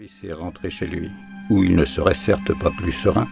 service 0.00 0.24
et 0.24 0.32
rentrer 0.32 0.70
chez 0.70 0.86
lui, 0.86 1.10
où 1.50 1.62
il 1.62 1.76
ne 1.76 1.84
serait 1.84 2.14
certes 2.14 2.58
pas 2.58 2.70
plus 2.70 2.92
serein. 2.92 3.28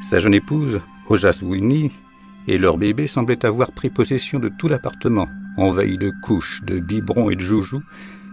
Sa 0.00 0.20
jeune 0.20 0.34
épouse, 0.34 0.80
Ojas 1.08 1.40
Winnie, 1.42 1.90
et 2.46 2.56
leur 2.56 2.78
bébé 2.78 3.08
semblaient 3.08 3.44
avoir 3.44 3.72
pris 3.72 3.90
possession 3.90 4.38
de 4.38 4.48
tout 4.48 4.68
l'appartement, 4.68 5.28
envahi 5.56 5.98
de 5.98 6.12
couches, 6.22 6.62
de 6.62 6.78
biberons 6.78 7.30
et 7.30 7.36
de 7.36 7.40
joujoux, 7.40 7.82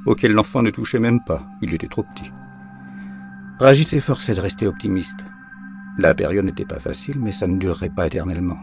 auxquels 0.06 0.34
l'enfant 0.34 0.62
ne 0.62 0.70
touchait 0.70 1.00
même 1.00 1.24
pas, 1.24 1.48
il 1.64 1.74
était 1.74 1.88
trop 1.88 2.04
petit. 2.04 2.32
Rajit 3.60 3.86
s'efforçait 3.86 4.36
de 4.36 4.42
rester 4.42 4.68
optimiste. 4.68 5.26
La 5.98 6.14
période 6.14 6.46
n'était 6.46 6.66
pas 6.66 6.80
facile, 6.80 7.20
mais 7.20 7.32
ça 7.32 7.48
ne 7.48 7.58
durerait 7.58 7.90
pas 7.90 8.06
éternellement. 8.06 8.60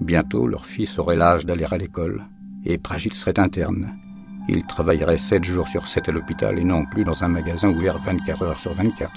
Bientôt, 0.00 0.46
leur 0.46 0.64
fils 0.64 0.96
aurait 0.98 1.16
l'âge 1.16 1.44
d'aller 1.44 1.66
à 1.68 1.78
l'école, 1.78 2.24
et 2.64 2.78
Prajit 2.78 3.10
serait 3.12 3.40
interne. 3.40 3.90
Il 4.48 4.64
travaillerait 4.64 5.18
sept 5.18 5.44
jours 5.44 5.68
sur 5.68 5.86
sept 5.86 6.08
à 6.08 6.12
l'hôpital 6.12 6.58
et 6.58 6.64
non 6.64 6.86
plus 6.86 7.04
dans 7.04 7.22
un 7.22 7.28
magasin 7.28 7.68
ouvert 7.68 7.98
24 7.98 8.42
heures 8.42 8.60
sur 8.60 8.72
24. 8.72 9.10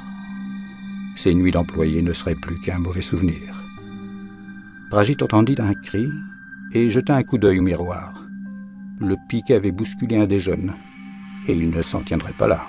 Ses 1.15 1.33
nuits 1.33 1.51
d'employé 1.51 2.01
ne 2.01 2.11
seraient 2.11 2.35
plus 2.35 2.59
qu'un 2.59 2.79
mauvais 2.79 3.01
souvenir. 3.01 3.63
Prajit 4.89 5.17
entendit 5.21 5.55
un 5.59 5.73
cri 5.73 6.09
et 6.73 6.89
jeta 6.89 7.15
un 7.15 7.23
coup 7.23 7.37
d'œil 7.37 7.59
au 7.59 7.63
miroir. 7.63 8.25
Le 8.99 9.15
piquet 9.29 9.55
avait 9.55 9.71
bousculé 9.71 10.17
un 10.17 10.25
des 10.25 10.39
jeunes, 10.39 10.73
et 11.47 11.53
il 11.53 11.69
ne 11.69 11.81
s'en 11.81 12.01
tiendrait 12.01 12.33
pas 12.33 12.47
là. 12.47 12.67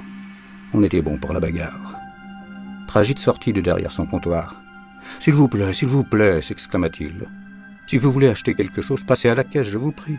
On 0.73 0.83
était 0.83 1.03
bon 1.03 1.19
pour 1.19 1.33
la 1.33 1.41
bagarre. 1.41 1.99
Prajit 2.87 3.19
sortit 3.19 3.53
de 3.53 3.61
derrière 3.61 3.91
son 3.91 4.07
comptoir. 4.07 4.63
S'il 5.19 5.35
vous 5.35 5.49
plaît, 5.49 5.73
s'il 5.73 5.89
vous 5.89 6.05
plaît, 6.05 6.41
s'exclama-t-il. 6.41 7.29
Si 7.87 7.99
vous 7.99 8.13
voulez 8.13 8.29
acheter 8.29 8.55
quelque 8.55 8.83
chose, 8.83 9.03
passez 9.05 9.29
à 9.29 9.35
la 9.35 9.45
caisse, 9.45 9.69
je 9.69 9.79
vous 9.79 9.93
prie. 9.93 10.17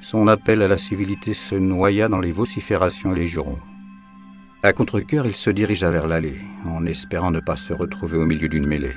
Son 0.00 0.28
appel 0.28 0.62
à 0.62 0.68
la 0.68 0.78
civilité 0.78 1.34
se 1.34 1.54
noya 1.56 2.08
dans 2.08 2.20
les 2.20 2.32
vociférations 2.32 3.12
et 3.12 3.18
les 3.18 3.26
jurons. 3.26 3.58
À 4.62 4.72
contre-cœur, 4.72 5.26
il 5.26 5.34
se 5.34 5.50
dirigea 5.50 5.90
vers 5.90 6.06
l'allée, 6.06 6.40
en 6.64 6.86
espérant 6.86 7.30
ne 7.30 7.40
pas 7.40 7.56
se 7.56 7.72
retrouver 7.72 8.16
au 8.16 8.24
milieu 8.24 8.48
d'une 8.48 8.66
mêlée. 8.66 8.94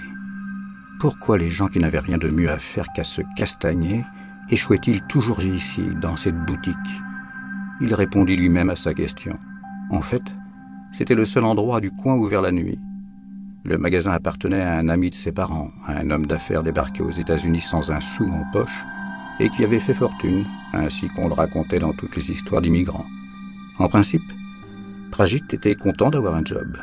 Pourquoi 1.00 1.38
les 1.38 1.50
gens 1.50 1.68
qui 1.68 1.80
n'avaient 1.80 2.00
rien 2.00 2.18
de 2.18 2.30
mieux 2.30 2.50
à 2.50 2.60
faire 2.60 2.86
qu'à 2.96 3.04
se 3.04 3.22
castagner 3.36 4.06
échouaient-ils 4.50 5.02
toujours 5.04 5.42
ici, 5.42 5.82
dans 6.00 6.16
cette 6.16 6.38
boutique? 6.46 6.76
Il 7.80 7.94
répondit 7.96 8.36
lui-même 8.36 8.70
à 8.70 8.76
sa 8.76 8.94
question. 8.94 9.38
En 9.90 10.02
fait, 10.02 10.24
c'était 10.92 11.16
le 11.16 11.26
seul 11.26 11.46
endroit 11.46 11.82
du 11.82 11.92
coin 11.92 12.16
ouvert 12.16 12.42
la 12.42 12.52
nuit. 12.52 12.80
Le 13.64 13.78
magasin 13.78 14.12
appartenait 14.12 14.62
à 14.62 14.78
un 14.78 14.90
ami 14.90 15.10
de 15.10 15.16
ses 15.16 15.32
parents, 15.32 15.72
un 15.88 16.10
homme 16.12 16.28
d'affaires 16.28 16.64
débarqué 16.64 17.02
aux 17.02 17.12
États-Unis 17.12 17.62
sans 17.62 17.92
un 17.92 18.00
sou 18.00 18.26
en 18.26 18.44
poche 18.52 18.86
et 19.40 19.50
qui 19.50 19.64
avait 19.64 19.80
fait 19.80 19.94
fortune, 19.94 20.46
ainsi 20.74 21.08
qu'on 21.10 21.28
le 21.28 21.34
racontait 21.34 21.80
dans 21.80 21.94
toutes 21.94 22.16
les 22.16 22.32
histoires 22.32 22.62
d'immigrants. 22.62 23.06
En 23.80 23.88
principe, 23.88 24.22
Prajit 25.12 25.44
était 25.52 25.76
content 25.76 26.10
d'avoir 26.10 26.36
un 26.36 26.46
job, 26.46 26.78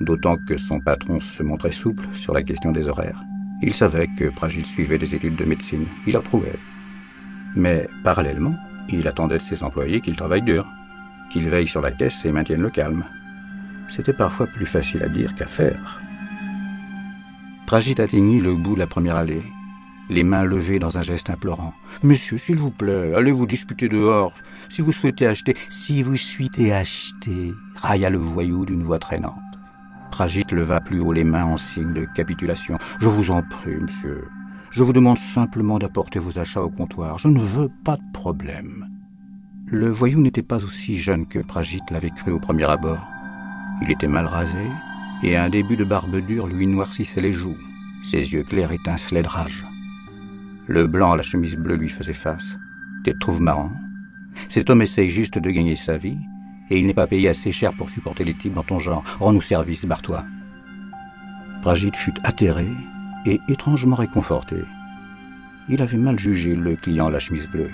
d'autant 0.00 0.36
que 0.36 0.56
son 0.56 0.80
patron 0.80 1.20
se 1.20 1.42
montrait 1.42 1.72
souple 1.72 2.06
sur 2.12 2.34
la 2.34 2.42
question 2.42 2.72
des 2.72 2.88
horaires. 2.88 3.22
Il 3.62 3.74
savait 3.74 4.08
que 4.18 4.30
Prajit 4.30 4.64
suivait 4.64 4.98
des 4.98 5.14
études 5.14 5.36
de 5.36 5.44
médecine, 5.44 5.86
il 6.06 6.16
approuvait. 6.16 6.58
Mais 7.54 7.88
parallèlement, 8.04 8.54
il 8.88 9.06
attendait 9.06 9.38
de 9.38 9.42
ses 9.42 9.62
employés 9.62 10.00
qu'ils 10.00 10.16
travaillent 10.16 10.42
dur, 10.42 10.66
qu'ils 11.30 11.48
veillent 11.48 11.68
sur 11.68 11.80
la 11.80 11.90
caisse 11.90 12.24
et 12.24 12.32
maintiennent 12.32 12.62
le 12.62 12.70
calme. 12.70 13.04
C'était 13.88 14.12
parfois 14.12 14.46
plus 14.46 14.66
facile 14.66 15.02
à 15.02 15.08
dire 15.08 15.34
qu'à 15.34 15.46
faire. 15.46 16.00
Prajit 17.66 18.00
atteignit 18.00 18.42
le 18.42 18.54
bout 18.54 18.74
de 18.74 18.80
la 18.80 18.86
première 18.86 19.16
allée, 19.16 19.42
les 20.10 20.24
mains 20.24 20.44
levées 20.44 20.80
dans 20.80 20.98
un 20.98 21.02
geste 21.02 21.30
implorant. 21.30 21.72
Monsieur, 22.02 22.36
s'il 22.36 22.56
vous 22.56 22.70
plaît, 22.70 23.14
allez 23.14 23.30
vous 23.30 23.46
disputer 23.46 23.88
dehors. 23.88 24.34
Si 24.68 24.82
vous 24.82 24.92
souhaitez 24.92 25.26
acheter, 25.26 25.56
si 25.68 26.02
vous 26.02 26.16
souhaitez 26.16 26.72
acheter, 26.72 27.54
railla 27.76 28.10
le 28.10 28.18
voyou 28.18 28.66
d'une 28.66 28.82
voix 28.82 28.98
traînante. 28.98 29.34
Prajit 30.10 30.44
leva 30.50 30.80
plus 30.80 31.00
haut 31.00 31.12
les 31.12 31.24
mains 31.24 31.44
en 31.44 31.56
signe 31.56 31.94
de 31.94 32.06
capitulation. 32.16 32.76
Je 33.00 33.08
vous 33.08 33.30
en 33.30 33.42
prie, 33.42 33.76
monsieur. 33.76 34.28
Je 34.72 34.82
vous 34.82 34.92
demande 34.92 35.18
simplement 35.18 35.78
d'apporter 35.78 36.18
vos 36.18 36.38
achats 36.38 36.62
au 36.62 36.70
comptoir. 36.70 37.18
Je 37.18 37.28
ne 37.28 37.38
veux 37.38 37.70
pas 37.84 37.96
de 37.96 38.12
problème. 38.12 38.88
Le 39.66 39.88
voyou 39.88 40.20
n'était 40.20 40.42
pas 40.42 40.64
aussi 40.64 40.98
jeune 40.98 41.26
que 41.26 41.38
Prajit 41.38 41.80
l'avait 41.90 42.10
cru 42.10 42.32
au 42.32 42.40
premier 42.40 42.68
abord. 42.68 43.06
Il 43.82 43.90
était 43.90 44.08
mal 44.08 44.26
rasé, 44.26 44.66
et 45.22 45.36
un 45.36 45.48
début 45.48 45.76
de 45.76 45.84
barbe 45.84 46.16
dure 46.26 46.48
lui 46.48 46.66
noircissait 46.66 47.20
les 47.20 47.32
joues. 47.32 47.56
Ses 48.10 48.32
yeux 48.32 48.42
clairs 48.42 48.72
étincelaient 48.72 49.22
de 49.22 49.28
rage. 49.28 49.64
Le 50.70 50.86
blanc 50.86 51.10
à 51.10 51.16
la 51.16 51.24
chemise 51.24 51.56
bleue 51.56 51.74
lui 51.74 51.88
faisait 51.88 52.12
face. 52.12 52.56
Tu 53.02 53.12
te 53.12 53.18
trouves 53.18 53.42
marrant 53.42 53.72
Cet 54.48 54.70
homme 54.70 54.82
essaye 54.82 55.10
juste 55.10 55.36
de 55.36 55.50
gagner 55.50 55.74
sa 55.74 55.96
vie, 55.96 56.16
et 56.70 56.78
il 56.78 56.86
n'est 56.86 56.94
pas 56.94 57.08
payé 57.08 57.28
assez 57.28 57.50
cher 57.50 57.72
pour 57.72 57.90
supporter 57.90 58.22
les 58.22 58.34
types 58.34 58.54
dans 58.54 58.62
ton 58.62 58.78
genre. 58.78 59.02
Rends-nous 59.18 59.40
service, 59.40 59.84
barre-toi. 59.84 60.24
Fut 61.96 62.14
atterré 62.22 62.68
et 63.26 63.40
étrangement 63.48 63.96
réconforté. 63.96 64.58
Il 65.68 65.82
avait 65.82 65.96
mal 65.96 66.16
jugé 66.16 66.54
le 66.54 66.76
client 66.76 67.08
à 67.08 67.10
la 67.10 67.18
chemise 67.18 67.48
bleue. 67.48 67.72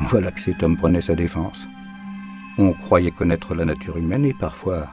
Voilà 0.00 0.32
que 0.32 0.40
cet 0.40 0.64
homme 0.64 0.76
prenait 0.76 1.00
sa 1.00 1.14
défense. 1.14 1.68
On 2.58 2.72
croyait 2.72 3.12
connaître 3.12 3.54
la 3.54 3.64
nature 3.64 3.98
humaine 3.98 4.24
et 4.24 4.34
parfois 4.34 4.92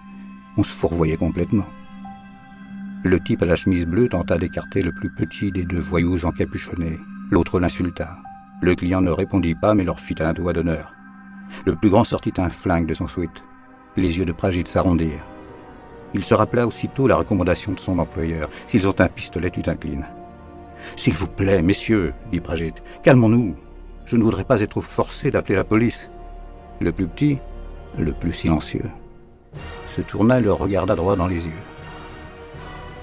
on 0.55 0.61
se 0.61 0.71
fourvoyait 0.71 1.17
complètement. 1.17 1.65
Le 3.07 3.21
type 3.21 3.41
à 3.41 3.45
la 3.45 3.55
chemise 3.55 3.85
bleue 3.85 4.09
tenta 4.09 4.37
d'écarter 4.37 4.81
le 4.81 4.91
plus 4.91 5.09
petit 5.09 5.49
des 5.49 5.63
deux 5.63 5.79
voyous 5.79 6.25
encapuchonnés. 6.25 6.99
L'autre 7.31 7.57
l'insulta. 7.57 8.17
Le 8.61 8.75
client 8.75 8.99
ne 8.99 9.11
répondit 9.11 9.55
pas, 9.55 9.73
mais 9.73 9.85
leur 9.85 10.01
fit 10.01 10.15
un 10.19 10.33
doigt 10.33 10.51
d'honneur. 10.51 10.91
Le 11.65 11.77
plus 11.77 11.89
grand 11.89 12.03
sortit 12.03 12.33
un 12.35 12.49
flingue 12.49 12.85
de 12.85 12.93
son 12.93 13.07
sweat. 13.07 13.31
Les 13.95 14.17
yeux 14.17 14.25
de 14.25 14.33
Pragit 14.33 14.67
s'arrondirent. 14.67 15.25
Il 16.13 16.25
se 16.25 16.33
rappela 16.33 16.67
aussitôt 16.67 17.07
la 17.07 17.15
recommandation 17.15 17.71
de 17.71 17.79
son 17.79 17.97
employeur. 17.97 18.49
S'ils 18.67 18.85
ont 18.89 18.99
un 18.99 19.07
pistolet, 19.07 19.51
tu 19.51 19.61
t'inclines. 19.61 20.05
S'il 20.97 21.13
vous 21.13 21.27
plaît, 21.27 21.61
messieurs, 21.61 22.13
dit 22.33 22.41
Pragit, 22.41 22.73
calmons-nous. 23.03 23.55
Je 24.05 24.17
ne 24.17 24.23
voudrais 24.23 24.43
pas 24.43 24.59
être 24.59 24.81
forcé 24.81 25.31
d'appeler 25.31 25.55
la 25.55 25.63
police. 25.63 26.09
Le 26.81 26.91
plus 26.91 27.07
petit, 27.07 27.37
le 27.97 28.11
plus 28.11 28.33
silencieux 28.33 28.89
se 29.95 30.01
tourna 30.01 30.39
et 30.39 30.43
le 30.43 30.51
regarda 30.51 30.93
droit 30.93 31.15
dans 31.15 31.27
les 31.27 31.45
yeux. 31.45 31.76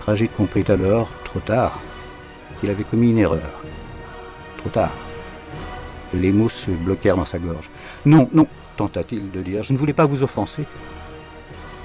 Prajit 0.04 0.28
comprit 0.28 0.66
alors, 0.68 1.08
trop 1.24 1.40
tard, 1.40 1.80
qu'il 2.60 2.68
avait 2.68 2.84
commis 2.84 3.08
une 3.08 3.16
erreur. 3.16 3.62
Trop 4.58 4.68
tard. 4.68 4.92
Les 6.12 6.30
mots 6.30 6.50
se 6.50 6.70
bloquèrent 6.70 7.16
dans 7.16 7.24
sa 7.24 7.38
gorge. 7.38 7.70
Non, 8.04 8.28
non, 8.34 8.46
tenta-t-il 8.76 9.30
de 9.30 9.40
dire, 9.40 9.62
je 9.62 9.72
ne 9.72 9.78
voulais 9.78 9.94
pas 9.94 10.04
vous 10.04 10.22
offenser. 10.22 10.64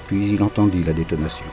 Puis 0.06 0.34
il 0.34 0.42
entendit 0.42 0.84
la 0.84 0.92
détonation. 0.92 1.46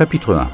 Chapitre 0.00 0.34
1 0.34 0.48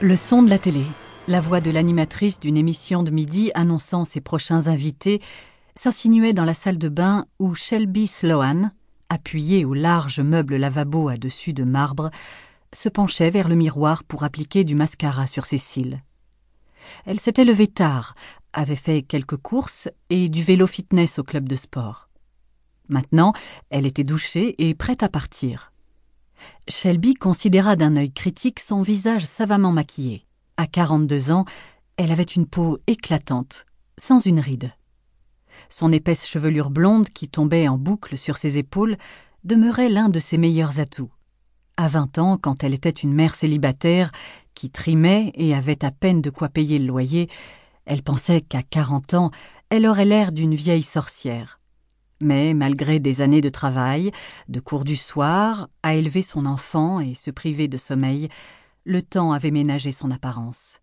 Le 0.00 0.16
son 0.16 0.42
de 0.42 0.48
la 0.48 0.58
télé, 0.58 0.86
la 1.28 1.42
voix 1.42 1.60
de 1.60 1.70
l'animatrice 1.70 2.40
d'une 2.40 2.56
émission 2.56 3.02
de 3.02 3.10
midi 3.10 3.50
annonçant 3.54 4.06
ses 4.06 4.22
prochains 4.22 4.66
invités, 4.66 5.20
s'insinuait 5.76 6.32
dans 6.32 6.46
la 6.46 6.54
salle 6.54 6.78
de 6.78 6.88
bain 6.88 7.26
où 7.38 7.54
Shelby 7.54 8.06
Sloan, 8.06 8.70
appuyée 9.10 9.66
au 9.66 9.74
large 9.74 10.20
meuble 10.20 10.56
lavabo 10.56 11.10
à 11.10 11.18
dessus 11.18 11.52
de 11.52 11.64
marbre, 11.64 12.10
se 12.72 12.88
penchait 12.88 13.28
vers 13.28 13.50
le 13.50 13.56
miroir 13.56 14.02
pour 14.02 14.24
appliquer 14.24 14.64
du 14.64 14.74
mascara 14.74 15.26
sur 15.26 15.44
ses 15.44 15.58
cils. 15.58 16.02
Elle 17.04 17.20
s'était 17.20 17.44
levée 17.44 17.68
tard, 17.68 18.14
avait 18.54 18.74
fait 18.74 19.02
quelques 19.02 19.36
courses 19.36 19.90
et 20.08 20.30
du 20.30 20.42
vélo 20.42 20.66
fitness 20.66 21.18
au 21.18 21.24
club 21.24 21.46
de 21.46 21.56
sport. 21.56 22.08
Maintenant, 22.88 23.34
elle 23.68 23.84
était 23.84 24.02
douchée 24.02 24.54
et 24.66 24.74
prête 24.74 25.02
à 25.02 25.10
partir. 25.10 25.73
Shelby 26.68 27.14
considéra 27.14 27.76
d'un 27.76 27.96
œil 27.96 28.12
critique 28.12 28.60
son 28.60 28.82
visage 28.82 29.24
savamment 29.24 29.72
maquillé. 29.72 30.24
À 30.56 30.66
quarante-deux 30.66 31.30
ans, 31.30 31.44
elle 31.96 32.12
avait 32.12 32.22
une 32.22 32.46
peau 32.46 32.78
éclatante, 32.86 33.66
sans 33.98 34.24
une 34.24 34.40
ride. 34.40 34.72
Son 35.68 35.92
épaisse 35.92 36.26
chevelure 36.26 36.70
blonde 36.70 37.08
qui 37.10 37.28
tombait 37.28 37.68
en 37.68 37.78
boucle 37.78 38.18
sur 38.18 38.36
ses 38.36 38.58
épaules 38.58 38.96
demeurait 39.44 39.88
l'un 39.88 40.08
de 40.08 40.20
ses 40.20 40.38
meilleurs 40.38 40.80
atouts. 40.80 41.12
À 41.76 41.88
vingt 41.88 42.18
ans, 42.18 42.36
quand 42.36 42.64
elle 42.64 42.74
était 42.74 42.90
une 42.90 43.12
mère 43.12 43.34
célibataire 43.34 44.12
qui 44.54 44.70
trimait 44.70 45.32
et 45.34 45.54
avait 45.54 45.84
à 45.84 45.90
peine 45.90 46.22
de 46.22 46.30
quoi 46.30 46.48
payer 46.48 46.78
le 46.78 46.86
loyer, 46.86 47.28
elle 47.84 48.02
pensait 48.02 48.40
qu'à 48.40 48.62
quarante 48.62 49.14
ans, 49.14 49.30
elle 49.70 49.86
aurait 49.86 50.04
l'air 50.04 50.32
d'une 50.32 50.54
vieille 50.54 50.82
sorcière 50.82 51.60
mais 52.24 52.54
malgré 52.54 52.98
des 52.98 53.20
années 53.20 53.40
de 53.40 53.48
travail, 53.48 54.10
de 54.48 54.58
cours 54.58 54.84
du 54.84 54.96
soir, 54.96 55.68
à 55.82 55.94
élever 55.94 56.22
son 56.22 56.46
enfant 56.46 56.98
et 56.98 57.14
se 57.14 57.30
priver 57.30 57.68
de 57.68 57.76
sommeil, 57.76 58.28
le 58.84 59.02
temps 59.02 59.32
avait 59.32 59.50
ménagé 59.50 59.92
son 59.92 60.10
apparence. 60.10 60.80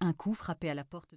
Un 0.00 0.12
coup 0.12 0.34
frappé 0.34 0.70
à 0.70 0.74
la 0.74 0.84
porte 0.84 1.10
de... 1.10 1.12